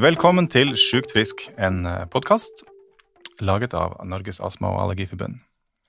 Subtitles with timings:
[0.00, 2.62] Velkommen til Sjukt frisk, en podkast
[3.44, 5.42] laget av Norges astma- og allergiforbund.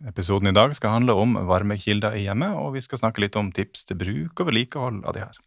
[0.10, 3.54] Episoden i dag skal handle om varmekilder i hjemmet, og vi skal snakke litt om
[3.56, 5.40] tips til bruk og vedlikehold av de her.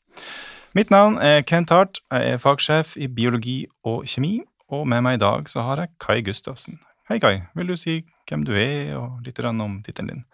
[0.72, 4.40] Mitt navn er Kent Hart, jeg er fagsjef i biologi og kjemi,
[4.72, 6.80] og med meg i dag så har jeg Kai Gustavsen.
[7.10, 7.42] Hei, Kai.
[7.54, 10.24] Vil du si hvem du er, og litt om tittelen din?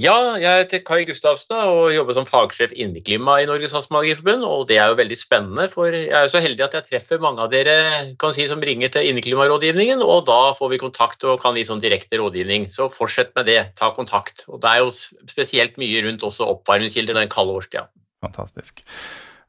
[0.00, 4.46] Ja, jeg heter Kai Gustavsen og jobber som fagsjef inneklima i Norges astmaallergiforbund.
[4.48, 7.20] Og det er jo veldig spennende, for jeg er jo så heldig at jeg treffer
[7.20, 7.74] mange av dere
[8.22, 11.84] kan si, som ringer til inneklimarådgivningen, og da får vi kontakt og kan gi sånn
[11.84, 12.70] direkte rådgivning.
[12.72, 14.46] Så fortsett med det, ta kontakt.
[14.48, 14.88] Og det er jo
[15.28, 17.84] spesielt mye rundt også oppvarmingskilder den kalde årstida.
[18.24, 18.80] Fantastisk.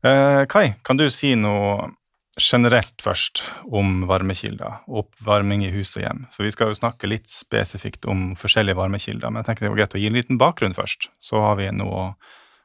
[0.03, 1.93] Eh, Kai, kan du si noe
[2.39, 6.23] generelt først om varmekilder oppvarming i hus og hjem.
[6.33, 9.81] For vi skal jo snakke litt spesifikt om forskjellige varmekilder, men jeg tenker det var
[9.83, 11.11] greit å gi en liten bakgrunn først.
[11.21, 12.07] Så har vi noe,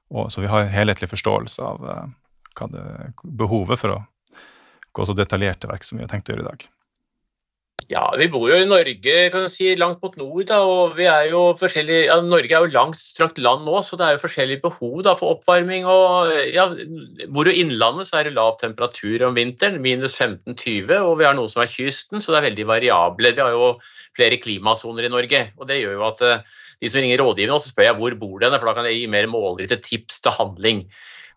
[0.09, 2.09] og, så vi har en helhetlig forståelse av uh,
[2.59, 2.87] hva det,
[3.23, 4.01] behovet for å
[4.97, 6.69] gå så detaljert til verks som vi har tenkt å gjøre i dag.
[7.89, 10.49] Ja, Vi bor jo i Norge kan du si, langt mot nord.
[10.51, 14.25] Da, og er ja, Norge er jo langt strakt land nå, så det er jo
[14.27, 15.87] forskjellige behov da, for oppvarming.
[15.89, 16.67] og ja,
[17.33, 20.93] Bor du i innlandet, så er det lav temperatur om vinteren, minus 15-20.
[20.99, 23.33] Og vi har noe som er kysten, så det er veldig variable.
[23.33, 23.77] Vi har jo
[24.19, 25.45] flere klimasoner i Norge.
[25.57, 28.43] og Det gjør jo at eh, de som ringer rådgivende, så spør jeg hvor bor
[28.43, 30.85] denne, for da kan jeg gi mer målrettede tips til handling.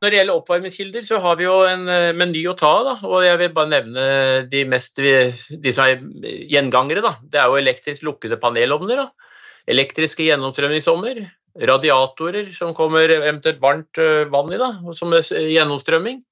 [0.02, 3.04] Når det gjelder oppvarmingskilder, så har vi jo en eh, meny å ta av.
[3.06, 4.06] og Jeg vil bare nevne
[4.50, 6.02] de, mest, de som er
[6.50, 7.04] gjengangere.
[7.06, 7.14] Da.
[7.22, 9.04] Det er jo elektrisk lukkede panelovner.
[9.04, 9.30] Da.
[9.70, 11.22] Elektriske gjennomstrømningsovner.
[11.70, 16.24] Radiatorer som kommer eventuelt varmt eh, vann i, da, som er gjennomstrømming.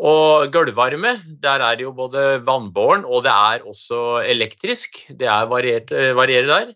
[0.00, 1.12] Og gulvvarme,
[1.44, 5.04] der er det jo både vannbåren og det er også elektrisk.
[5.12, 6.72] Det er eh, varierer der.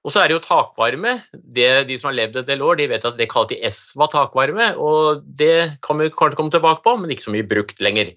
[0.00, 1.18] Og så er det jo takvarme.
[1.32, 4.08] Det, de som har levd et del år, de vet at det kalte de ESVA
[4.14, 4.70] takvarme.
[4.80, 8.14] og Det kan vi kanskje komme tilbake på, men ikke så mye brukt lenger.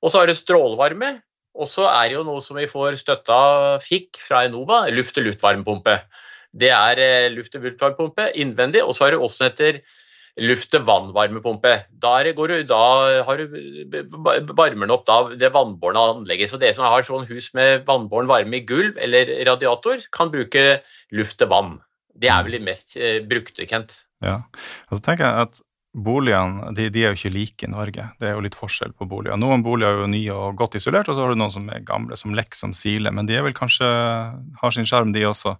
[0.00, 1.18] Og så er det strålevarme.
[1.52, 3.40] Og så er det jo noe som vi får støtta
[3.84, 5.98] fikk fra Enova, luft-til-luft-varmepumpe.
[6.56, 9.82] Det er eh, luft-til-luft-varmepumpe innvendig, og så er det også etter
[10.40, 11.72] luft-til-vann-varmepumpe.
[12.00, 12.12] Da,
[12.68, 12.82] da
[13.26, 13.56] har du
[14.56, 16.52] varmer den opp da, det vannbårne anlegget.
[16.52, 20.80] Så dere som har sånn hus med vannbåren varme i gulv eller radiator, kan bruke
[21.12, 21.76] luft til vann.
[22.16, 24.02] Det er vel de mest eh, brukte, Kent.
[24.24, 24.40] Ja,
[24.88, 28.06] og så tenker jeg at Boligene de, de, er jo ikke like i Norge.
[28.16, 29.36] Det er jo litt forskjell på boliger.
[29.36, 31.82] Noen boliger er jo nye og godt isolert, og så har du noen som er
[31.84, 33.12] gamle, som lekker som siler.
[33.12, 33.84] Men de er vel kanskje
[34.62, 35.52] har sin sjarm, de også.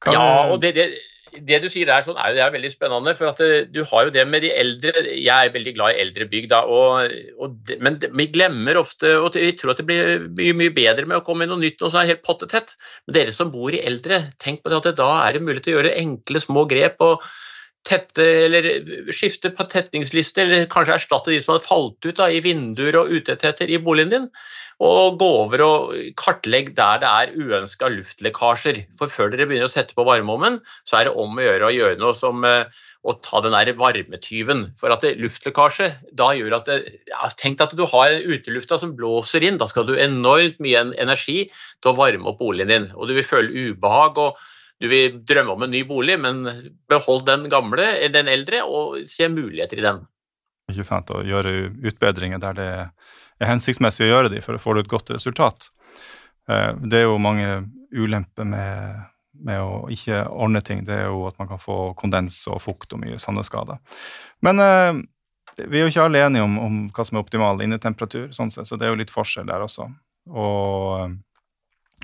[0.00, 0.86] Hva ja, og det, det,
[1.32, 3.14] det du sier der, sånn, er, jo, det er veldig spennende.
[3.18, 5.94] For at det, eh, du har jo det med de eldre Jeg er veldig glad
[5.94, 9.88] i eldre bygg, da, og, og men vi glemmer ofte og Vi tror at det
[9.88, 12.74] blir mye, mye bedre med å komme inn noe nytt noe som er helt pottetett.
[13.06, 15.76] Men dere som bor i eldre, tenk på det at da er det mulig til
[15.76, 17.00] å gjøre enkle, små grep.
[17.04, 17.24] og
[17.88, 18.68] tette eller
[19.14, 23.12] skifte på tetningsliste, eller kanskje erstatte de som hadde falt ut da, i vinduer og
[23.16, 24.30] utetetter i boligen din
[24.78, 28.84] og gå over og kartlegge der det er uønska luftlekkasjer.
[28.98, 31.74] For før dere begynner å sette på varmeovnen, så er det om å gjøre å
[31.74, 32.70] gjøre noe som eh,
[33.02, 34.68] å ta den der varmetyven.
[34.78, 36.78] For at luftlekkasje da gjør at det,
[37.10, 39.58] ja, Tenk at du har utelufta som blåser inn.
[39.58, 42.88] Da skal du enormt mye energi til å varme opp boligen din.
[42.94, 44.22] Og du vil føle ubehag.
[44.22, 44.38] og
[44.78, 46.44] du vil drømme om en ny bolig, men
[46.90, 50.04] behold den gamle, den eldre, og se muligheter i den.
[50.70, 52.68] Ikke sant, og gjøre utbedringer der det
[53.38, 55.70] er hensiktsmessig å gjøre de for å få et godt resultat.
[56.50, 57.62] Eh, det er jo mange
[57.94, 59.04] ulemper med,
[59.44, 60.84] med, å ikke ordne ting.
[60.86, 63.80] Det er jo at man kan få kondens og fukt og mye sånne skader.
[64.44, 65.00] Men eh,
[65.64, 68.68] vi er jo ikke alle enige om, om hva som er optimal innetemperatur, sånn sett,
[68.68, 69.88] så det er jo litt forskjell der også.
[70.28, 71.16] Og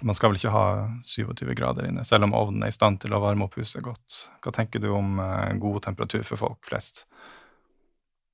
[0.03, 0.67] man skal vel ikke ha
[1.07, 4.25] 27 grader inne, selv om ovnen er i stand til å varme opp huset godt.
[4.43, 5.21] Hva tenker du om
[5.63, 7.05] god temperatur for folk flest?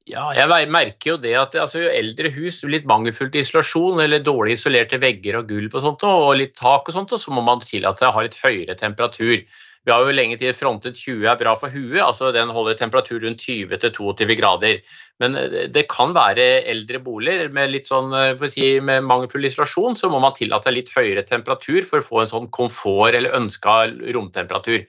[0.09, 4.57] Ja, jeg merker jo det at altså, jo eldre hus, litt mangelfullt isolasjon eller dårlig
[4.57, 7.63] isolerte vegger og gulv og sånt, og litt tak og sånt, og så må man
[7.63, 9.45] tillate seg å ha litt høyere temperatur.
[9.88, 13.22] Vi har jo lenge tid frontet 20 er bra for huet, altså den holder temperatur
[13.22, 14.80] rundt 20-22 grader.
[15.22, 19.97] Men eh, det kan være eldre boliger med litt sånn, eh, si, med mangelfull isolasjon,
[19.97, 23.36] så må man tillate seg litt høyere temperatur for å få en sånn komfort eller
[23.38, 23.78] ønska
[24.16, 24.84] romtemperatur.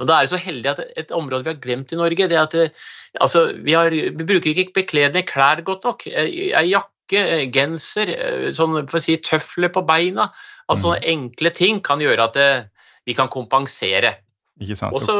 [0.00, 2.38] Men da er det så heldig at et område vi har glemt i Norge, det
[2.38, 2.88] er at eh,
[3.20, 6.08] altså, vi, har, vi, bruker ikke bekledende klær godt nok.
[6.08, 6.88] Ei jakke,
[7.52, 8.14] genser,
[8.56, 10.30] sånn, for å si, tøfler på beina.
[10.72, 11.06] Altså mm.
[11.12, 12.50] enkle ting kan gjøre at det,
[13.04, 14.16] vi kan kompensere.
[14.60, 15.14] Og så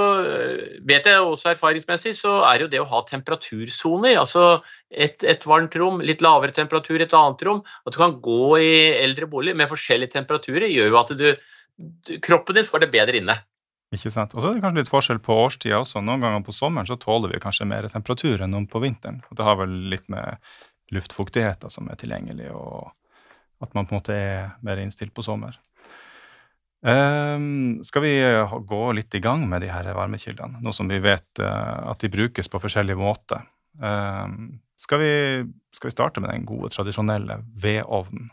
[0.85, 4.19] vet jeg også erfaringsmessig så er jo det å ha temperatursoner.
[4.21, 4.61] Altså
[4.91, 7.63] et, et, varmt rom, litt lavere temperatur et annet rom.
[7.89, 11.31] At du kan gå i eldre bolig med forskjellige temperaturer, gjør jo at du,
[12.21, 13.39] kroppen din får det bedre inne.
[13.97, 14.37] Ikke sant?
[14.37, 16.03] Og så er det kanskje litt forskjell på årstida også.
[16.05, 19.23] Noen ganger på sommeren så tåler vi kanskje mer temperatur enn på vinteren.
[19.31, 20.37] Og det har vel litt med
[20.95, 22.91] luftfuktigheten som er tilgjengelig, og
[23.65, 25.59] at man på en måte er mer innstilt på sommer.
[26.81, 28.13] Um, skal vi
[28.65, 32.09] gå litt i gang med de her varmekildene, nå som vi vet uh, at de
[32.13, 33.45] brukes på forskjellige måter?
[33.77, 35.15] Um, skal, vi,
[35.77, 38.31] skal, vi, starte med den gode, tradisjonelle vedovnen?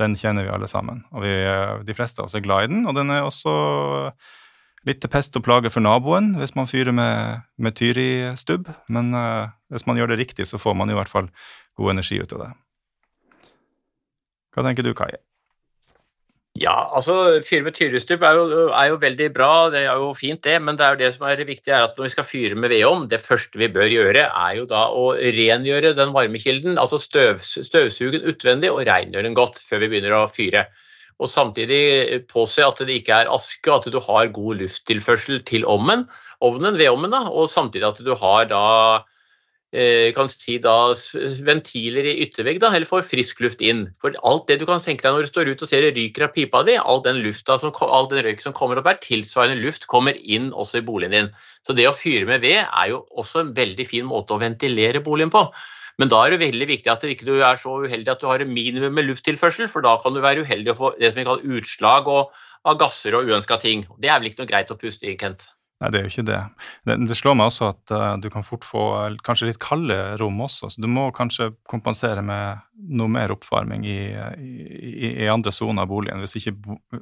[0.00, 1.34] Den kjenner vi alle sammen, og vi,
[1.84, 2.86] de fleste av oss er glad i den.
[2.88, 3.52] Og den er også
[4.88, 9.52] litt til pest og plage for naboen hvis man fyrer med, med tyristubb, men uh,
[9.68, 11.28] hvis man gjør det riktig, så får man i hvert fall
[11.76, 12.52] god energi ut av det.
[14.56, 15.12] Hva tenker du, Kai?
[16.58, 18.40] Ja, altså Fyre med tyrestup er,
[18.74, 20.56] er, jo veldig bra, det er jo fint det.
[20.62, 22.72] Men det er jo det som er viktig er at når vi skal fyre med
[22.74, 26.80] vedovn, det første vi bør gjøre, er jo da å rengjøre den varmekilden.
[26.82, 30.66] Altså støv, støvsuge den utvendig og rengjøre den godt før vi begynner å fyre.
[31.20, 36.06] Og samtidig påse at det ikke er aske, at du har god lufttilførsel til ovnen,
[36.44, 38.64] ovnen vedovnen, og samtidig at du har da
[39.70, 40.90] kan si da,
[41.46, 43.84] ventiler i yttervegg, da, eller får frisk luft inn.
[44.02, 46.26] For alt det du kan tenke deg når du står ute og ser det ryker
[46.26, 50.50] av pipa di, all den den røyken som kommer opp her, tilsvarende luft kommer inn
[50.50, 51.30] også i boligen din.
[51.66, 55.04] Så det å fyre med ved er jo også en veldig fin måte å ventilere
[55.04, 55.46] boligen på.
[56.00, 58.40] Men da er det veldig viktig at du ikke er så uheldig at du har
[58.40, 61.28] et minimum med lufttilførsel, for da kan du være uheldig å få det som vi
[61.28, 63.84] kaller utslag av gasser og uønska ting.
[64.00, 65.44] Det er vel ikke noe greit å puste i, Kent?
[65.80, 66.38] Nei, det er jo ikke det.
[66.84, 69.96] Det, det slår meg også at uh, du kan fort få uh, kanskje litt kalde
[70.20, 72.60] rom også, så du må kanskje kompensere med
[73.00, 76.52] noe mer oppvarming i, i, i andre soner av boligen, hvis, ikke,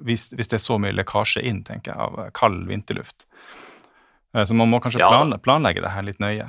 [0.07, 3.27] hvis, hvis, det er så mye lekkasje inn, tenker jeg, av kald vinterluft.
[4.37, 6.47] Uh, så man må kanskje planlegge, planlegge det her litt nøye.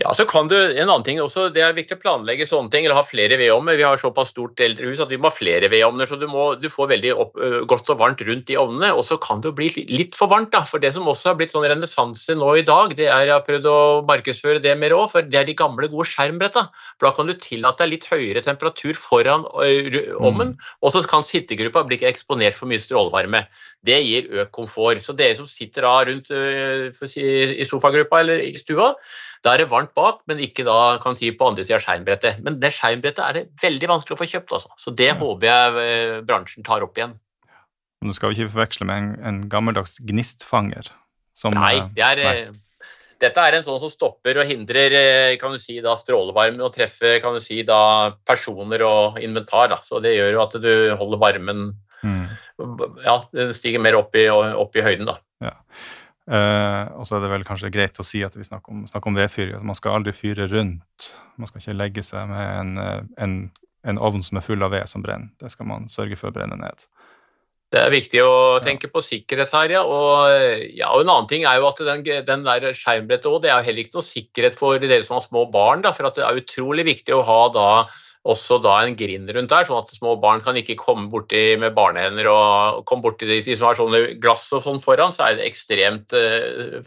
[0.00, 2.86] Ja, så kan du, en annen ting også, Det er viktig å planlegge sånne ting,
[2.86, 3.76] eller ha flere vedovner.
[3.76, 6.68] Vi har såpass stort eldrehus at vi må ha flere vedovner, så du, må, du
[6.72, 7.36] får veldig opp,
[7.68, 8.94] godt og varmt rundt de ovnene.
[8.96, 10.52] Og så kan det jo bli litt for varmt.
[10.54, 13.34] da, for Det som også har blitt sånn renessanse nå i dag, det er jeg
[13.34, 16.64] har prøvd å markedsføre det mer òg, for det er de gamle, gode skjermbretta.
[16.96, 20.70] For Da kan du tillate deg litt høyere temperatur foran ovnen, mm.
[20.80, 23.44] og så kan sittegruppa bli eksponert for mye strålevarme.
[23.84, 25.04] Det gir økt komfort.
[25.04, 26.32] Så dere som sitter da rundt
[27.04, 28.94] si, i sofagruppa eller i stua,
[29.44, 32.40] da er det varmt bak, men ikke da kan si på andre sida av skjermbrettet.
[32.46, 34.72] Men det skjermbrettet er det veldig vanskelig å få kjøpt, altså.
[34.80, 35.18] Så det ja.
[35.20, 37.14] håper jeg eh, bransjen tar opp igjen.
[38.00, 40.88] Men du skal ikke forveksle med en, en gammeldags gnistfanger?
[41.36, 42.34] Som, nei, eh, det er, nei.
[42.46, 44.96] Eh, dette er en sånn som stopper og hindrer
[45.40, 49.68] kan du si, da, strålevarmen og treffer kan du si, da, personer og inventar.
[49.72, 49.80] Da.
[49.84, 51.66] Så det gjør jo at du holder varmen
[52.00, 52.22] mm.
[53.06, 55.20] Ja, den stiger mer opp i, opp i høyden, da.
[55.40, 55.54] Ja.
[56.30, 59.10] Uh, og så er det vel kanskje greit å si at vi snakker om, snakker
[59.10, 59.56] om vedfyring.
[59.58, 61.08] At man skal aldri fyre rundt.
[61.40, 63.34] Man skal ikke legge seg med en, eh, en,
[63.88, 65.32] en, ovn som er full av ved som brenner.
[65.40, 66.84] Det skal man sørge for å brenne ned.
[67.70, 69.82] Det er viktig å tenke på sikkerhet her, ja.
[69.86, 70.36] Og,
[70.74, 70.92] ja.
[70.92, 73.68] og, en annen ting er jo at den, den der skjermbrettet òg, det er jo
[73.70, 75.82] heller ikke noe sikkerhet for dere som har små barn.
[75.86, 77.68] Da, for det er utrolig viktig å ha da
[78.28, 81.72] også da en grind rundt der, sånn at små barn kan ikke komme borti med
[81.76, 85.38] barnehender og komme borti de, de som har sånne glass og sånn foran, så er
[85.38, 86.80] det ekstremt eh,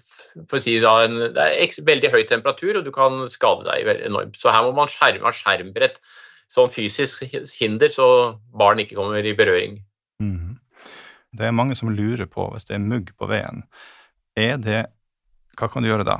[0.46, 4.06] for å si da, en, Det er veldig høy temperatur, og du kan skade deg
[4.06, 4.38] enormt.
[4.38, 5.98] Så her må man skjerme av skjermbrett
[6.54, 7.25] sånn fysisk
[7.58, 8.08] hinder, så
[8.54, 9.80] barn ikke kommer i berøring.
[10.22, 10.60] Mm.
[11.34, 13.66] Det er mange som lurer på, hvis det er mugg på veien,
[14.38, 14.86] er det
[15.58, 16.16] Hva kan du gjøre da?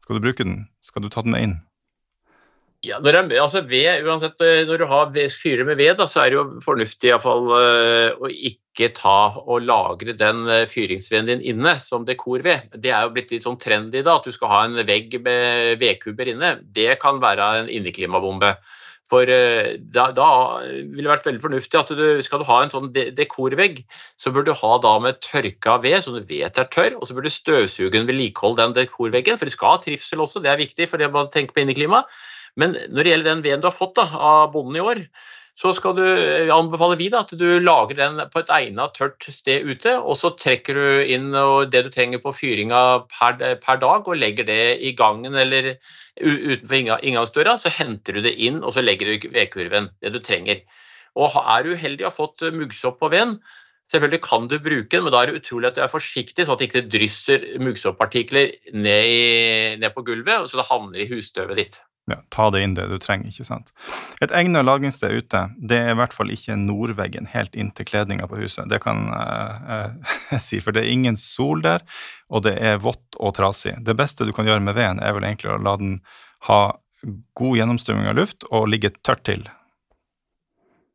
[0.00, 0.62] Skal du bruke den?
[0.80, 1.58] Skal du ta den med inn?
[2.82, 6.24] Ja, når, jeg, altså ved, uansett, eh, når du har fyrer med ved, da, så
[6.24, 11.28] er det jo fornuftig i fall, uh, å ikke ta og lagre den uh, fyringsveden
[11.30, 12.74] din inne som dekorved.
[12.74, 15.78] Det er jo blitt litt sånn trendy da, at du skal ha en vegg med
[15.78, 16.56] vedkubber inne.
[16.74, 18.56] Det kan være en inneklimabombe.
[19.12, 20.28] For da, da
[20.64, 23.82] ville det vært veldig fornuftig at du, skal du ha en sånn de dekorvegg,
[24.16, 27.14] så bør du ha da med tørka ved, som du vet er tørr, og så
[27.14, 30.88] bør du støvsuge vedlikeholde den dekorveggen, for det skal ha trivsel også, det er viktig
[30.88, 32.06] for det man tenker på inneklima.
[32.60, 35.06] Men når det gjelder den veden du har fått da, av bonden i år,
[35.60, 36.04] så skal du
[36.50, 39.94] anbefaler vi da, at du lager den på et egnet tørt sted ute.
[40.00, 41.28] Og så trekker du inn
[41.70, 42.82] det du trenger på fyringa
[43.12, 45.74] per, per, dag og legger det i gangen eller
[46.18, 47.58] utenfor inngangsdøra.
[47.60, 50.64] Så henter du det inn og så legger du i vedkurven det du trenger.
[51.20, 53.36] Og er du uheldig og har fått muggsopp på veden,
[53.92, 56.56] Selvfølgelig kan du bruke den, men da er det utrolig at du er forsiktig, sånn
[56.56, 61.76] at det ikke drysser muggsoppartikler ned, ned, på gulvet, så det havner i husstøvet ditt
[62.10, 63.70] ja, ta det inn det du trenger, ikke sant.
[64.24, 68.40] Et egnet lagringssted ute, det er i hvert fall ikke nordveggen helt inntil kledninga på
[68.40, 68.66] huset.
[68.72, 69.92] Det kan jeg
[70.34, 71.86] uh, si, for det er ingen sol der,
[72.32, 73.76] og det er vått og trasig.
[73.86, 76.00] Det beste du kan gjøre med veden, er vel egentlig å la den
[76.48, 76.62] ha
[77.38, 79.46] god gjennomstrømming av luft og ligge tørt til.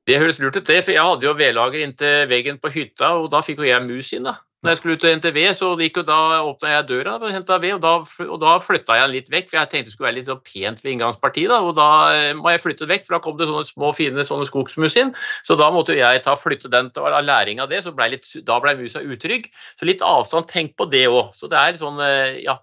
[0.07, 3.31] Det høres lurt ut, det, for jeg hadde jo vedlager inntil veggen på hytta, og
[3.31, 4.37] da fikk jo jeg mus inn, da.
[4.65, 7.29] Når jeg skulle ut og hente ved, så gikk jo da åpna jeg døra og
[7.29, 7.91] henta ved, og da,
[8.25, 10.37] og da flytta jeg den litt vekk, for jeg tenkte det skulle være litt så
[10.41, 11.51] pent ved inngangspartiet.
[11.51, 14.25] Da, og da eh, må jeg flytte vekk, for da kom det sånne små, fine
[14.25, 15.13] sånne skogsmus inn.
[15.45, 18.57] Så da måtte jeg ta flytte den til læring av det, så ble litt, da
[18.63, 19.45] ble musa utrygg.
[19.77, 21.29] Så litt avstand, tenk på det òg.
[21.37, 22.57] Så det er sånn, eh, ja.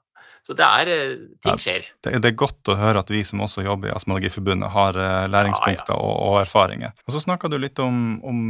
[0.45, 0.91] Så det er
[1.47, 1.87] Ting skjer.
[2.05, 4.99] Det, det, er godt å høre at vi som også jobber i Astmalogiforbundet, har
[5.31, 6.03] læringspunkter ja, ja.
[6.03, 6.93] Og, og, erfaringer.
[7.07, 8.43] Og så snakka du litt om, om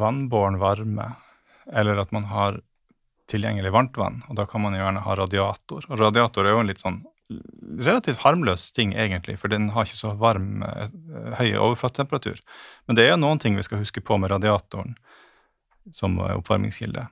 [0.00, 1.12] vannbåren varme
[1.72, 2.60] eller at man har
[3.28, 4.22] tilgjengelig varmtvann.
[4.28, 5.84] Og da kan man jo gjerne ha radiator.
[5.88, 7.02] Og radiator er jo en litt sånn
[7.84, 10.88] relativt harmløs ting, egentlig, for den har ikke så varm, eh,
[11.36, 12.40] høy overflatetemperatur.
[12.88, 14.96] Men det er noen ting vi skal huske på med radiatoren
[15.92, 17.06] som oppvarmingskilde.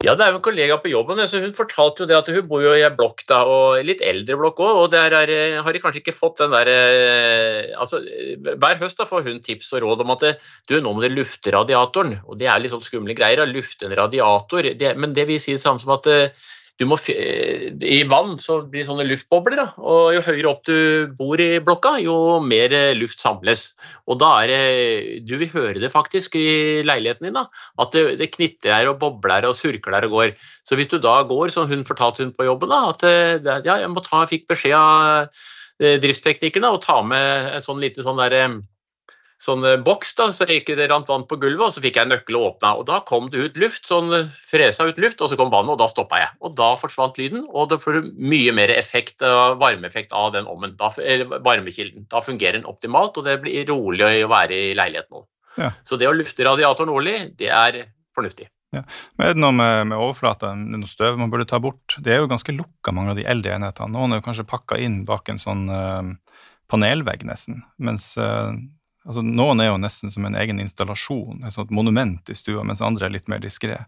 [0.00, 1.18] Ja, det er jo en kollega på jobben.
[1.28, 4.00] Så hun fortalte jo det at hun bor jo i en blokk da, og litt
[4.00, 4.78] eldre blokk òg.
[4.80, 8.00] Og der er, har de kanskje ikke fått den der eh, altså,
[8.48, 10.24] Hver høst da får hun tips og råd om at
[10.70, 12.16] du, nå må du lufte radiatoren.
[12.24, 13.44] Og det er litt sånn skumle greier.
[13.44, 14.72] å Lufte en radiator.
[14.80, 16.48] Det, men det vil si det samme som at eh,
[16.88, 19.66] må, I vann så blir det sånne luftbobler, da.
[19.76, 23.70] og jo høyere opp du bor i blokka, jo mer luft samles.
[24.08, 27.46] Og da er det Du vil høre det faktisk i leiligheten din, da,
[27.80, 30.34] at det, det knitrer og bobler og surkler og går.
[30.64, 34.06] Så hvis du da går, som hun fortalte hun på jobben, da, at ja, jeg
[34.06, 35.30] ta, fikk beskjed av
[35.80, 38.36] driftsteknikeren driftsteknikerne å ta med en sånn liten sånn der
[39.40, 42.10] sånn eh, boks, da, så gikk det rant vann på gulvet, og så fikk jeg
[42.10, 42.74] nøkkel og åpna.
[42.80, 45.72] Og da kom det ut luft, sånn eh, fresa ut luft, og så kom vannet,
[45.74, 46.34] og da stoppa jeg.
[46.44, 49.24] Og da forsvant lyden, og da får du mye mer effekt,
[49.60, 52.06] varmeeffekt av den ovnen, eller varmekilden.
[52.12, 55.28] Da fungerer den optimalt, og det blir rolig å være i leiligheten òg.
[55.58, 55.72] Ja.
[55.88, 57.84] Så det å lufte radiatoren årlig, det er
[58.16, 58.48] fornuftig.
[58.70, 58.84] Ja.
[59.18, 61.96] Men Er det noe med, med overflata, noe støv man burde ta bort?
[61.98, 63.96] Det er jo ganske lukka, mange av de eldre enhetene.
[63.96, 66.04] Noen er jo kanskje pakka inn bak en sånn uh,
[66.70, 67.64] panelvegg, nesten.
[67.82, 68.54] Mens uh,
[69.08, 72.82] Altså, noen er jo nesten som en egen installasjon, et sånt monument i stua, mens
[72.84, 73.78] andre er litt mer diskré.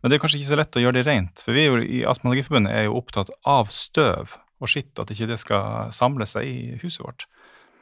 [0.00, 2.04] Men det er kanskje ikke så lett å gjøre det rent, for vi jo, i
[2.08, 6.80] Astmalogiforbundet er jo opptatt av støv og skitt, at ikke det skal samle seg i
[6.82, 7.26] huset vårt.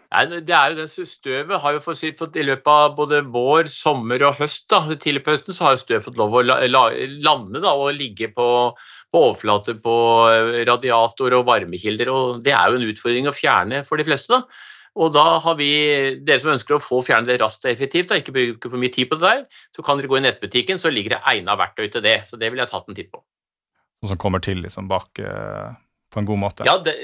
[0.09, 4.23] Nei, det er jo det Støvet har jo fått i løpet av både vår, sommer
[4.25, 7.75] og høst, da, tidlig på høsten, så har støvet støv fått lov å lande da,
[7.75, 8.49] og ligge på,
[9.13, 9.99] på overflate på
[10.71, 12.09] radiator og varmekilder.
[12.09, 14.33] og Det er jo en utfordring å fjerne for de fleste.
[14.33, 14.47] da.
[14.99, 15.71] Og da har vi,
[16.27, 18.95] Dere som ønsker å få fjernet det raskt og effektivt, og ikke bruke for mye
[18.95, 21.87] tid på det der, så kan dere gå i nettbutikken, så ligger det egna verktøy
[21.87, 22.19] til det.
[22.29, 23.23] Så det vil jeg tatt en titt på.
[24.03, 25.75] Noe som kommer til liksom bak uh,
[26.13, 26.67] på en god måte?
[26.67, 26.95] Ja, det,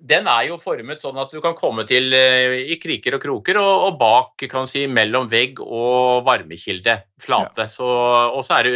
[0.00, 3.60] den er jo formet sånn at du kan komme til uh, i kriker og kroker,
[3.60, 7.66] og, og, bak kan si, mellom vegg og varmekilde, flate.
[7.66, 7.70] Ja.
[7.70, 8.74] Så, og så er det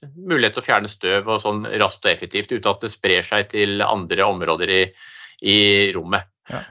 [0.00, 3.26] uh, mulighet til å fjerne støv og sånn raskt og effektivt, uten at det sprer
[3.26, 4.84] seg til andre områder i,
[5.44, 5.58] i
[5.96, 6.28] rommet.
[6.52, 6.64] Ja.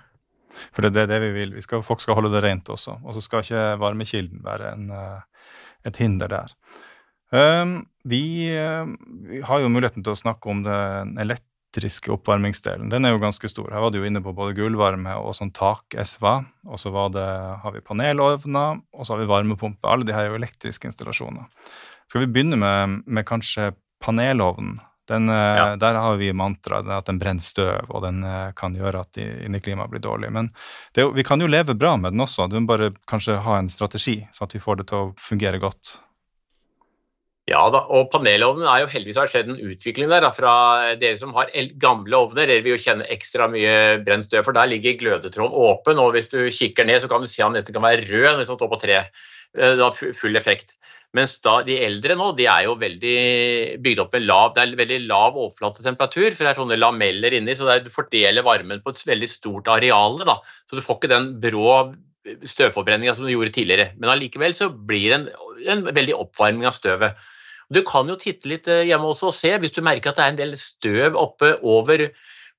[0.74, 1.54] For det er det vi vil.
[1.58, 3.00] Vi skal, folk skal holde det rent også.
[3.04, 5.48] Og så skal ikke varmekilden være en, eh,
[5.90, 6.54] et hinder der.
[7.34, 8.22] Um, vi,
[8.54, 8.86] uh,
[9.26, 12.92] vi, har jo muligheten til å snakke om den elektriske oppvarmingsdelen.
[12.94, 13.72] Den er jo ganske stor.
[13.74, 16.36] Her var det jo inne på både gulvvarme og sånn tak-SVA.
[16.70, 19.90] Og så har vi panelovner, og så har vi varmepumpe.
[19.90, 21.50] Alle de her er jo elektriske installasjoner.
[22.06, 23.72] Skal vi begynne med, med kanskje
[24.04, 24.78] panelovnen?
[25.10, 25.76] Den, eh, ja.
[25.76, 29.92] Der har vi mantraet at den brenner støv, og den eh, kan gjøre at inneklimaet
[29.92, 30.32] blir dårlig.
[30.32, 30.54] Men
[30.96, 32.48] det, vi kan jo leve bra med den også.
[32.48, 35.60] Du må bare kanskje ha en strategi, så at vi får det til å fungere
[35.64, 35.98] godt.
[37.52, 40.24] Ja da, og panelovnen er jo heldigvis har skjedd en utvikling der.
[40.24, 40.54] Da, fra
[41.00, 44.72] dere som har gamle ovner, dere vil jo kjenne ekstra mye brent støv, for der
[44.72, 46.00] ligger glødetråden åpen.
[46.00, 48.54] og Hvis du kikker ned, så kan du se om dette kan være rød hvis
[48.54, 49.04] den står på tre.
[49.60, 50.72] det da full effekt.
[51.14, 53.18] Mens da de eldre nå, de er jo veldig
[53.86, 57.54] bygd opp med lav, det er veldig lav overflatetemperatur, for det er sånne lameller inni,
[57.54, 60.18] så du fordeler varmen på et veldig stort areal.
[60.66, 61.78] Så du får ikke den brå
[62.48, 63.92] støvforbrenninga som du gjorde tidligere.
[64.00, 65.30] Men allikevel så blir det en,
[65.76, 67.20] en veldig oppvarming av støvet.
[67.74, 70.26] Du kan jo titte litt eh, hjemme også og se, hvis du merker at det
[70.26, 72.08] er en del støv oppe over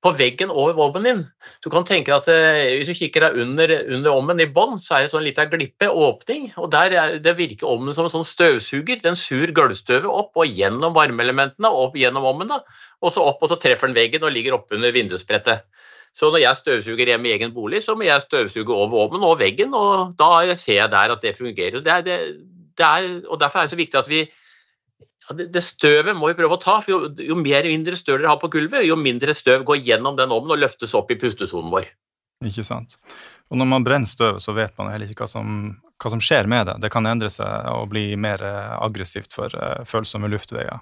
[0.05, 1.21] på veggen over ovnen din.
[1.65, 4.97] Du kan tenke at eh, Hvis du kikker deg under, under ommen i bånn, så
[4.97, 6.51] er det sånn liten glippe, åpning.
[6.61, 9.01] og der er, Det virker ommen som en sånn støvsuger.
[9.01, 12.53] Den sur gulvstøvet opp og gjennom varmeelementene og opp gjennom ommen.
[12.53, 12.61] da,
[13.01, 15.65] Og så opp, og så treffer den veggen og ligger oppunder vindusbrettet.
[16.15, 19.39] Så når jeg støvsuger hjemme i egen bolig, så må jeg støvsuge over ovnen og
[19.41, 21.81] veggen, og da ser jeg der at det fungerer.
[21.83, 22.19] Det er, det,
[22.77, 24.21] det er, og Derfor er det så viktig at vi
[25.25, 26.77] ja, det, det, støvet må vi prøve å ta.
[26.83, 30.19] for Jo, jo mer mindre støv dere har på gulvet, jo mindre støv går gjennom
[30.19, 31.89] den ovnen og løftes opp i pustesonen vår.
[32.45, 32.97] Ikke sant.
[33.53, 35.51] Og når man brenner støvet, så vet man heller ikke hva som,
[36.01, 36.79] hva som, skjer med det.
[36.83, 40.81] Det kan endre seg og bli mer eh, aggressivt for uh, følsomme luftveier.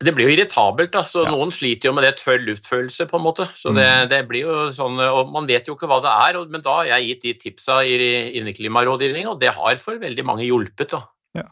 [0.00, 0.90] Det blir jo irritabelt.
[0.94, 1.30] da, så ja.
[1.30, 3.06] Noen sliter jo med det tørr luftfølelse.
[3.06, 4.10] på en måte, så det, mm.
[4.10, 6.90] det, blir jo sånn, og Man vet jo ikke hva det er, men da har
[6.94, 7.96] jeg gitt de tipsa i
[8.40, 10.96] Inneklimarådgivninga, og det har for veldig mange hjulpet.
[10.96, 11.04] da.
[11.36, 11.46] Ja.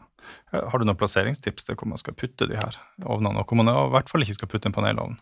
[0.53, 3.69] Har du noen plasseringstips til hvor man skal putte de her ovnene, og hvor man
[3.71, 5.19] i hvert fall ikke skal putte en panelovn?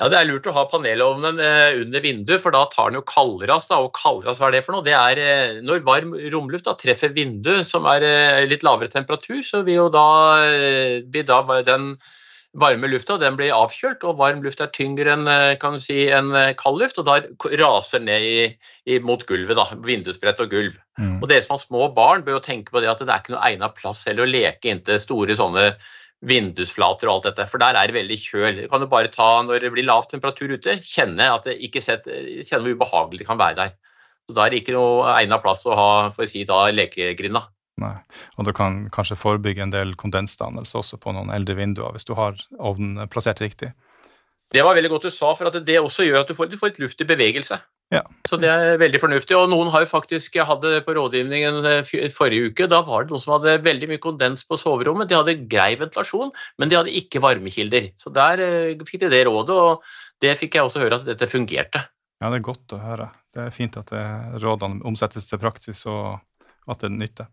[0.00, 3.04] Ja, Det er lurt å ha panelovnen eh, under vinduet, for da tar den jo
[3.04, 3.66] kaldras.
[3.68, 4.84] Da, og kaldras, hva er det for noe?
[4.86, 9.42] Det er eh, når varm romluft da, treffer vinduet, som er eh, litt lavere temperatur,
[9.44, 10.06] så vil jo da,
[11.12, 11.92] vil da den
[12.58, 15.28] varme lufta den blir avkjølt, og varm luft er tyngre enn
[15.62, 17.20] kan du si, en kald luft, og da
[17.60, 18.48] raser ned i,
[18.90, 19.54] i, mot gulvet.
[19.58, 20.76] da, Vindusbrett og gulv.
[20.98, 21.20] Mm.
[21.20, 23.36] Og Dere som har små barn, bør jo tenke på det at det er ikke
[23.36, 25.70] noe egnet plass heller å leke inntil store sånne
[26.26, 28.58] vindusflater og alt dette, for der er det veldig kjøl.
[28.64, 31.80] Du kan jo bare ta, Når det blir lav temperatur ute, kjenne, at det ikke
[31.84, 33.72] sett, kjenne hvor ubehagelig det kan være der.
[34.28, 37.46] Så Da er det ikke noe egnet plass å ha for å si, da, lekegrinda.
[37.80, 37.94] Nei,
[38.36, 42.12] og Du kan kanskje forebygge en del kondensdannelse også på noen eldre vinduer, hvis du
[42.18, 43.72] har ovnen plassert riktig.
[44.50, 46.58] Det var veldig godt du sa, for at det også gjør at du får, du
[46.58, 47.60] får litt luft i bevegelse.
[47.90, 48.02] Ja.
[48.26, 49.34] Så det er veldig fornuftig.
[49.38, 52.68] Og noen har jo faktisk hatt det på rådgivningen eh, forrige uke.
[52.70, 55.10] Da var det noen som hadde veldig mye kondens på soverommet.
[55.10, 57.90] De hadde grei ventilasjon, men de hadde ikke varmekilder.
[57.98, 61.30] Så der uh, fikk de det rådet, og det fikk jeg også høre at dette
[61.30, 61.82] fungerte.
[62.20, 63.10] Ja, det er godt å høre.
[63.34, 64.06] Det er fint at det,
[64.42, 66.20] rådene omsettes til praksis, og
[66.68, 67.30] at det nytter.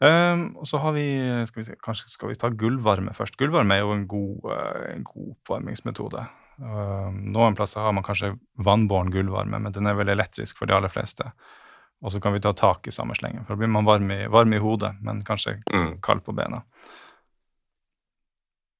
[0.00, 1.06] Um, og så har vi,
[1.44, 3.36] skal vi se, Kanskje skal vi ta gulvvarme først.
[3.36, 6.24] Gulvvarme er jo en god, uh, en god oppvarmingsmetode.
[6.60, 10.76] Ehm, noen plasser har man kanskje vannbåren gulvvarme, men den er veldig elektrisk for de
[10.76, 11.30] aller fleste.
[12.00, 14.22] Og så kan vi ta tak i samme slengen, for da blir man varm i,
[14.32, 15.92] varm i hodet, men kanskje mm.
[16.04, 16.62] kald på bena.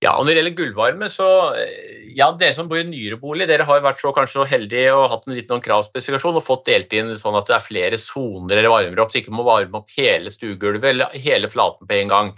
[0.01, 1.27] Ja, og Når det gjelder gulvvarme, så
[1.61, 4.95] eh, ja, dere som bor i nyere bolig, dere har vært så kanskje så heldige
[4.97, 8.01] og hatt en liten sånn kravspesifikasjon og fått delt inn sånn at det er flere
[8.01, 11.99] soner eller varmer opp, så ikke må varme opp hele stuegulvet eller hele flaten på
[11.99, 12.33] en gang.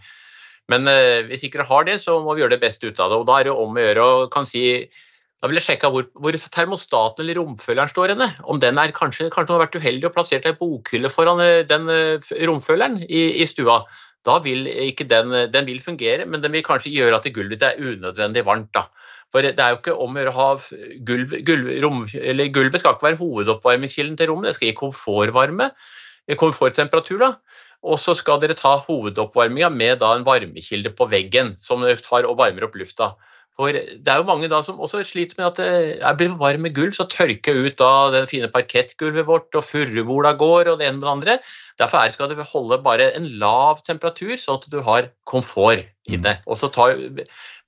[0.75, 3.12] Men eh, hvis ikke dere har det, så må vi gjøre det beste ut av
[3.12, 3.23] det.
[3.23, 4.66] og Da er det om å gjøre å kan si
[5.42, 8.28] da vil jeg sjekke hvor, hvor termostaten eller romfølgeren står henne.
[8.47, 11.87] Om den er kanskje, kanskje har vært uheldig og plassert ei bokhylle foran eh, den
[12.46, 13.85] romfølgeren i, i, stua.
[14.26, 17.80] Da vil ikke den, den vil fungere, men den vil kanskje gjøre at gulvet er
[17.80, 18.70] unødvendig varmt.
[18.74, 18.87] da.
[19.32, 20.48] For det er jo ikke om å gjøre å ha
[21.08, 25.70] gulv, gulv, rom, eller Gulvet skal ikke være hovedoppvarmingskilden til rommet, det skal gi komfortvarme,
[26.28, 27.18] eh, komforttemperatur.
[27.18, 27.32] da.
[27.82, 32.38] Og så skal dere ta hovedoppvarminga med da en varmekilde på veggen som tar og
[32.38, 33.16] varmer opp lufta.
[33.60, 36.72] For det er jo mange da som også sliter med at det blir varm med
[36.74, 40.88] gulv, så tørker jeg ut da den fine parkettgulvet vårt, og furubola går, og det
[40.88, 41.36] ene med det andre.
[41.82, 46.38] Derfor skal du holde bare en lav temperatur, sånn at du har komfort i det.
[46.46, 46.72] Mm.
[46.74, 46.96] Tar,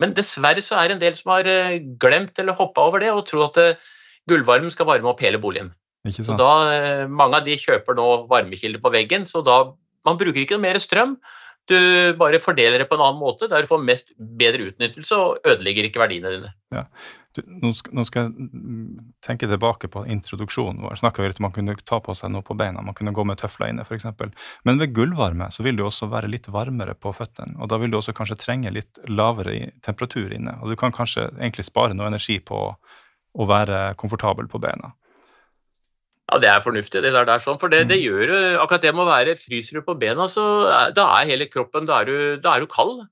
[0.03, 3.13] men dessverre så er det en del som har eh, glemt eller hoppa over det,
[3.13, 3.89] og tror at eh,
[4.31, 5.73] gulvvarmen skal varme opp hele boligen.
[6.17, 9.63] Så da, eh, Mange av de kjøper nå varmekilder på veggen, så da
[10.05, 11.17] man bruker ikke noe mer strøm.
[11.71, 11.77] Du
[12.21, 15.89] bare fordeler det på en annen måte der du får mest bedre utnyttelse og ødelegger
[15.89, 16.51] ikke verdiene dine.
[16.75, 16.85] Ja.
[17.35, 21.01] Du, nå, skal, nå, skal, jeg tenke tilbake på introduksjonen vår.
[21.01, 23.25] Snakka vi litt om man kunne ta på seg noe på beina, man kunne gå
[23.27, 24.07] med tøfler inne f.eks.
[24.69, 27.57] Men ved gulvvarme så vil det også være litt varmere på føttene.
[27.59, 30.59] Og da vil du også kanskje trenge litt lavere temperatur inne.
[30.63, 32.61] Og du kan kanskje egentlig spare noe energi på
[33.35, 34.93] å være komfortabel på beina.
[36.33, 37.03] Ja, det er fornuftig.
[37.05, 39.85] det der, sånn, For det, det gjør jo akkurat det med å være Fryser du
[39.85, 40.45] på bena, så
[40.97, 43.03] da er hele kroppen Da er du, da er du kald.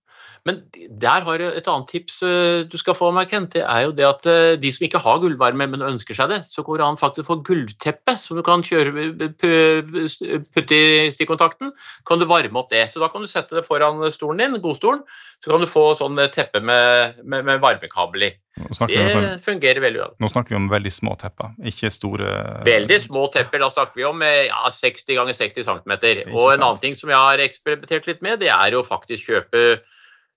[0.42, 0.58] Men
[0.98, 3.52] der har jeg et annet tips eh, du skal få, meg, Kent.
[3.54, 6.40] Det er jo det at eh, de som ikke har gulvvarme, men ønsker seg det,
[6.50, 9.06] så går det an faktisk å få gulvteppe som du kan kjøre,
[9.38, 11.70] putte i stikkontakten.
[12.08, 12.88] Kan du varme opp det.
[12.90, 15.06] Så da kan du sette det foran stolen din, godstolen,
[15.44, 18.34] så kan du få sånn teppe med, med, med varmekabel i.
[18.58, 20.10] Det sånn, fungerer veldig bra.
[20.20, 22.34] Nå snakker vi om veldig små tepper, ikke store
[22.66, 23.62] Veldig små tepper.
[23.62, 25.98] Da snakker vi om eh, ja, 60 ganger 60 cm.
[26.34, 29.66] Og en annen ting som jeg har eksperimentert litt med, det er jo faktisk kjøpe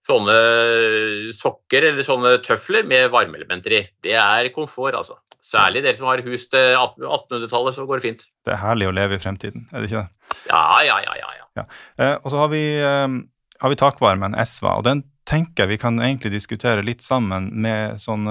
[0.06, 0.36] sånne
[1.34, 3.82] sokker eller sånne tøfler med varmeelementer i.
[4.06, 5.18] Det er komfort, altså.
[5.46, 8.24] Særlig dere som har hus til 1800-tallet, så går det fint.
[8.46, 10.40] Det er herlig å leve i fremtiden, er det ikke det?
[10.50, 11.18] Ja, ja, ja.
[11.22, 11.50] ja, ja.
[11.62, 11.66] ja.
[12.02, 13.20] Eh, og så har vi, eh,
[13.62, 18.02] har vi takvarmen, SVA, og den tenker jeg vi kan egentlig diskutere litt sammen med
[18.02, 18.28] sånn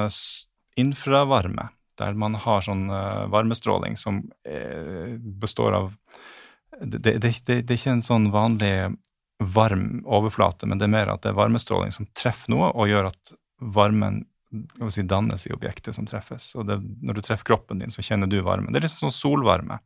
[0.78, 5.90] infravarme, der man har sånn uh, varmestråling som uh, består av
[6.80, 8.72] det, det, det, det, er ikke en sånn vanlig
[9.42, 13.11] varm overflate, men det er mer at det er varmestråling som treffer noe og gjør
[13.11, 13.35] at
[13.75, 14.23] varmen
[14.92, 16.53] si, dannes i objektet som treffes.
[16.59, 18.73] Og det, når du treffer kroppen din, så kjenner du varmen.
[18.73, 19.81] Det er liksom sånn solvarme.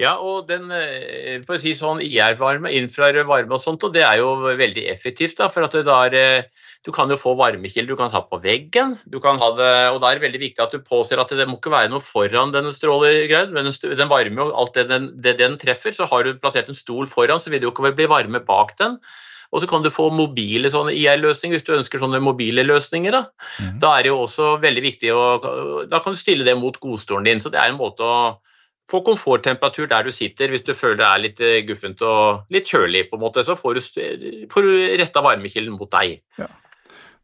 [0.00, 4.06] Ja, og den eh, for å si sånn IR-varme, infrarød varme og sånt, og det
[4.06, 5.36] er jo veldig effektivt.
[5.36, 8.40] da, for at det der, eh, Du kan jo få varmekilder du kan ha på
[8.42, 8.98] veggen.
[9.08, 11.46] du kan ha det, og Da er det veldig viktig at du påser at det
[11.46, 13.52] må ikke være noe foran denne strålegreia.
[13.52, 15.92] men den varmer jo alt det den, det den treffer.
[15.92, 18.76] Så har du plassert en stol foran, så vil det jo ikke bli varme bak
[18.78, 18.98] den.
[19.52, 23.12] Og så kan du få mobile sånne IR-løsninger hvis du ønsker sånne mobile løsninger.
[23.12, 23.26] Da.
[23.60, 23.78] Mm.
[23.78, 27.24] da er det jo også veldig viktig å Da kan du stille det mot godstolen
[27.28, 27.40] din.
[27.40, 28.40] Så det er en måte å
[28.90, 30.52] få komforttemperatur der du sitter.
[30.52, 33.56] Hvis du føler det er litt eh, guffent og litt kjølig, på en måte, så
[33.58, 34.02] får du,
[34.52, 36.20] får du retta varmekilden mot deg.
[36.40, 36.50] Ja.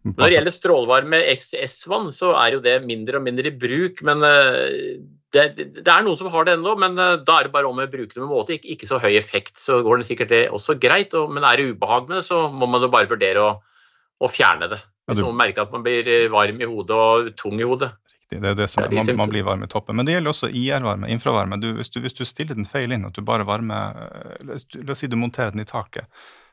[0.07, 4.03] Når det gjelder strålvarme XS-vann, så er jo det mindre og mindre i bruk.
[4.07, 4.99] men eh,
[5.35, 7.81] det, det, er noen som har det ennå, men eh, da er det bare om
[7.83, 8.57] å bruke det med måte.
[8.57, 11.16] Ikke, ikke, så høy effekt, så går det sikkert det også greit.
[11.18, 13.57] Og, men er det ubehag med det, så må man jo bare vurdere å,
[14.23, 14.81] å fjerne det.
[15.09, 17.88] Hvis noen merker at man blir varm i hodet og tung i hodet
[18.29, 18.43] riktig.
[18.43, 19.97] Det er det som, ja, man, man, blir varm i toppen.
[19.97, 21.61] Men det gjelder også IR-varme, infravarme.
[21.61, 23.95] Du, hvis, du, hvis, du, stiller den feil inn, at du bare varmer
[24.41, 24.55] La
[24.93, 26.07] oss si du monterer den i taket,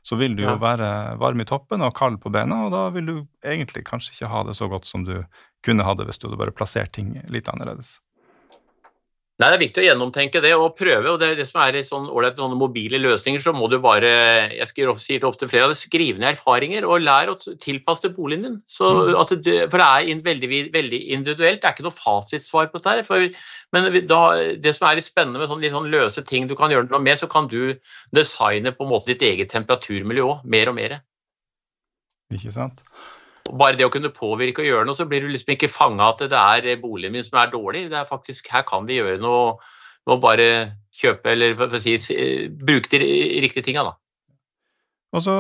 [0.06, 3.06] så vil du jo være varm i toppen og kald på bena, og da vil
[3.06, 5.24] du egentlig kanskje ikke ha det så godt som du
[5.66, 7.98] kunne ha det hvis du hadde bare plassert ting litt annerledes.
[9.36, 11.12] Nei, Det er viktig å gjennomtenke det og prøve.
[11.12, 14.12] og det, det som er sånn ålreit med sånne mobile løsninger, så må du bare
[14.56, 18.56] jeg sier ofte flere av det, skrive ned erfaringer og lær å tilpasse boligen din.
[18.72, 19.34] Så mm.
[19.44, 21.60] du, for det er veldig, veldig, individuelt.
[21.60, 23.04] Det er ikke noe fasitsvar på dette.
[23.10, 23.28] For,
[23.76, 24.22] men da,
[24.56, 27.28] det som er spennende med sånne, sånn løse ting du kan gjøre noe med, så
[27.28, 27.76] kan du
[28.16, 31.02] designe på en måte ditt eget temperaturmiljø òg, mer og mer.
[32.32, 32.88] Ikke sant
[33.54, 36.24] bare det å kunne påvirke og gjøre noe, så blir du liksom ikke fanga at
[36.32, 37.86] det er boligen min som er dårlig.
[37.92, 39.58] Det er faktisk, Her kan vi gjøre noe
[40.06, 40.48] med å bare
[40.96, 41.98] kjøpe eller si,
[42.50, 43.00] bruke de
[43.44, 43.96] riktige tinga, da.
[45.16, 45.38] Og så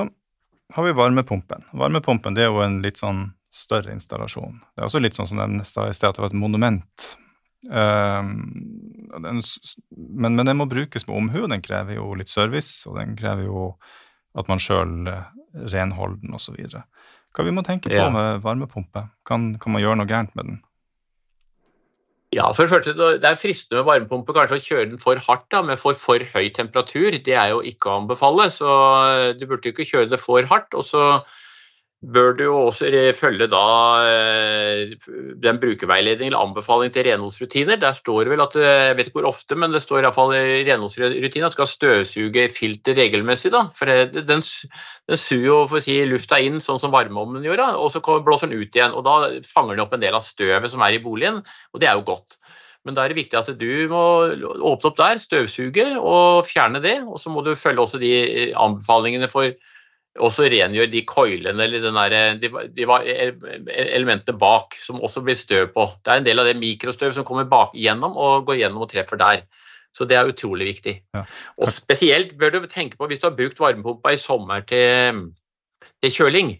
[0.75, 1.67] har vi varmepumpen.
[1.73, 4.57] Varmepumpen det er jo en litt sånn større installasjon.
[4.75, 7.05] Det er også litt sånn som den i sted at det var et monument.
[7.65, 8.33] Um,
[9.23, 9.41] den,
[9.95, 13.47] men, men, den må brukes med omhu, den krever jo litt service, og den krever
[13.47, 13.69] jo
[14.35, 15.07] at man sjøl
[15.55, 16.57] renholder den osv.
[17.35, 18.07] Hva vi må tenke på ja.
[18.13, 19.09] med varmepumpe?
[19.27, 20.61] Kan, kan, man gjøre noe gærent med den?
[22.35, 25.61] Ja, for det Det er fristende med varmepumpe kanskje å kjøre den for hardt da,
[25.63, 27.15] med for, for høy temperatur.
[27.23, 28.69] Det er jo ikke å anbefale, så
[29.35, 30.71] du burde jo ikke kjøre det for hardt.
[30.75, 31.03] og så
[32.13, 33.61] bør du også følge da
[34.05, 34.93] eh,
[35.41, 37.79] den brukerveiledningen eller anbefaling til renholdsrutiner.
[37.81, 40.35] Der står det vel at eh, jeg vet ikke hvor ofte, men det står iallfall
[40.37, 43.53] i renholdsrutiner at du skal støvsuge filter regelmessig.
[43.55, 47.65] da, for Den, den suger jo for å si, lufta inn sånn som varmeovnen gjør,
[47.79, 48.93] og så blåser den ut igjen.
[48.93, 51.41] og Da fanger den opp en del av støvet som er i boligen,
[51.73, 52.37] og det er jo godt.
[52.85, 56.99] Men da er det viktig at du må åpne opp der, støvsuge og fjerne det.
[57.09, 59.55] Og så må du følge også de anbefalingene for
[60.15, 62.85] også rengjør de coilene eller der, de, de,
[63.75, 65.87] elementene bak som også blir støv på.
[66.05, 68.91] Det er en del av det mikrostøv som kommer bak gjennom og går gjennom og
[68.91, 69.43] treffer der.
[69.95, 70.97] Så det er utrolig viktig.
[71.15, 71.23] Ja.
[71.59, 75.21] Og spesielt bør du tenke på hvis du har brukt varmepumpa i sommer til,
[76.03, 76.55] til kjøling.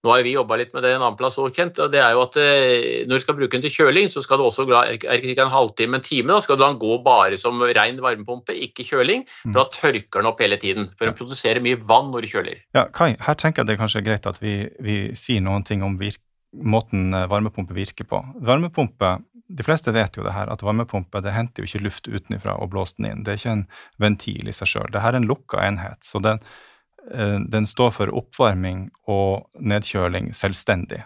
[0.00, 1.78] Nå har vi jobba litt med det en annen plass òg, Kent.
[1.82, 4.40] og det er jo at eh, Når du skal bruke den til kjøling, så skal
[4.40, 8.00] du også er ikke en halvtime, en time, da skal du gå bare som ren
[8.00, 9.26] varmepumpe, ikke kjøling.
[9.42, 10.88] For da tørker den opp hele tiden.
[10.96, 12.62] For den produserer mye vann når du kjøler.
[12.76, 15.84] Ja, Kai, her tenker jeg det er kanskje greit at vi, vi sier noen ting
[15.84, 15.98] om
[16.56, 18.22] måten eh, varmepumpe virker på.
[18.40, 19.18] Varmepumpe
[19.50, 22.70] de fleste vet jo det her, at varmepumpe det henter jo ikke luft utenfra og
[22.72, 23.22] blåser den inn.
[23.26, 23.68] Det er ikke en
[24.00, 24.90] ventil i seg sjøl.
[24.92, 25.98] Dette er en lukka enhet.
[26.06, 26.40] så den
[27.50, 31.02] den står for oppvarming og nedkjøling selvstendig.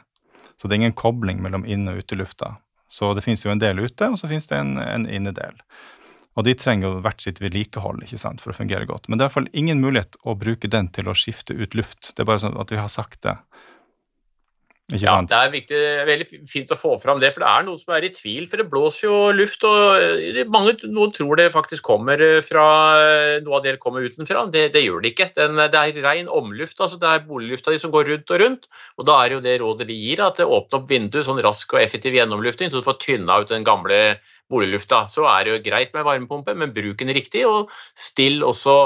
[0.61, 2.57] Så det er ingen kobling mellom inn- og utelufta.
[2.89, 5.57] Så det finnes jo en del ute, og så finnes det en, en innedel.
[6.35, 9.09] Og de trenger jo hvert sitt vedlikehold ikke sant, for å fungere godt.
[9.09, 11.77] Men det er i hvert fall ingen mulighet å bruke den til å skifte ut
[11.79, 12.11] luft.
[12.13, 13.37] Det er bare sånn at vi har sagt det.
[14.93, 15.31] Ikke ja, sant?
[15.33, 18.05] Det er viktig, veldig fint å få fram det, for det er noen som er
[18.05, 18.45] i tvil.
[18.51, 22.67] For det blåser jo luft, og eh, mange, noen tror det faktisk kommer eh, fra
[23.01, 24.43] eh, Noe av det kommer utenfra.
[24.53, 25.31] Det, det gjør det ikke.
[25.39, 26.77] Den, det er ren omluft.
[26.77, 28.69] altså Det er boliglufta de som går rundt og rundt.
[29.01, 31.73] Og da er jo det rådet de gir, at det åpner opp vinduet, sånn rask
[31.73, 34.03] og effektiv gjennomlufting, så du får tynna ut den gamle
[34.53, 35.07] boliglufta.
[35.09, 38.79] Så er det jo greit med varmepumpe, men bruk den riktig, og still også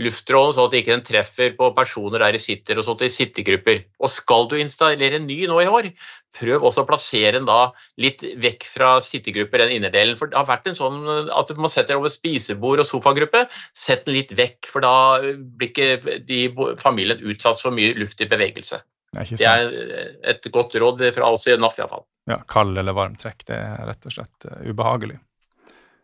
[0.00, 3.84] luftstrålen sånn at ikke den treffer på personer der de sitter, og sånt i sittegrupper.
[4.02, 5.90] Og skal du installere en ny nå i år,
[6.34, 7.68] prøv også å plassere den da
[8.00, 10.18] litt vekk fra sittegrupper, den innerdelen.
[10.18, 14.18] For det har vært en sånn at man setter over spisebord og sofagruppe, sett den
[14.18, 16.42] litt vekk, for da blir ikke de
[16.82, 18.82] familien utsatt for mye luft i bevegelse.
[19.14, 22.02] Det er, det er et godt råd fra oss i NAF iallfall.
[22.30, 25.20] Ja, kald eller varm trekk, det er rett og slett eh, ubehagelig.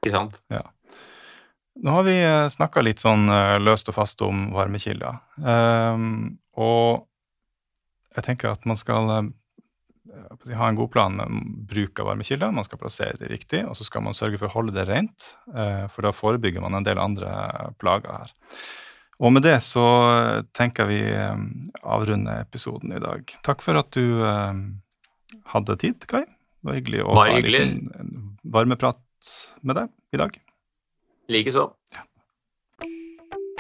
[0.00, 0.38] Ikke sant.
[0.52, 0.62] Ja.
[1.80, 5.20] Nå har vi eh, snakka litt sånn eh, løst og fast om varmekilder.
[5.40, 7.06] Um, og
[8.16, 9.30] jeg tenker at man skal uh,
[10.58, 11.38] ha en god plan med
[11.70, 12.52] bruk av varmekilder.
[12.52, 15.30] Man skal plassere det riktig, og så skal man sørge for å holde det rent.
[15.94, 17.30] For da forebygger man en del andre
[17.80, 18.34] plager her.
[19.22, 19.84] Og med det så
[20.56, 20.98] tenker vi
[21.84, 23.30] avrunde episoden i dag.
[23.46, 24.18] Takk for at du
[25.54, 26.24] hadde tid, Kai.
[26.26, 30.40] Det var hyggelig å ta en liten varmeprat med deg i dag.
[31.30, 31.70] Likeså.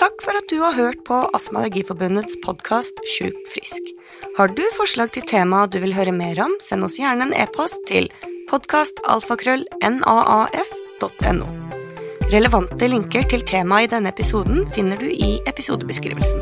[0.00, 3.82] Takk for at du har hørt på Astma- og Allergiforbundets podkast Sjukt frisk.
[4.38, 7.78] Har du forslag til tema du vil høre mer om, send oss gjerne en e-post
[7.90, 8.10] til
[8.50, 11.46] podkastalfakrøllnaaf.no.
[12.30, 16.40] Relevante linker til temaet i denne episoden finner du i episodebeskrivelsen.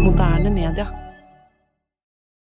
[0.00, 1.09] Moderne media.